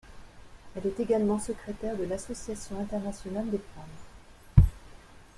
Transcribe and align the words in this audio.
Elle 0.75 0.87
est 0.87 0.99
également 0.99 1.37
secrétaire 1.37 1.95
de 1.95 2.11
Association 2.11 2.79
internationale 2.81 3.47
des 3.51 3.61
femmes. 3.75 4.65